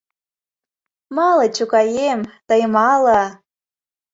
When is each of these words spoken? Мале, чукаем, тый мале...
Мале, 1.15 1.47
чукаем, 1.55 2.21
тый 2.47 2.61
мале... 2.73 3.21